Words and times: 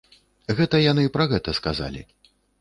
Гэта 0.59 0.79
яны 0.91 1.03
пра 1.17 1.27
гэта 1.35 1.55
сказалі. 1.59 2.01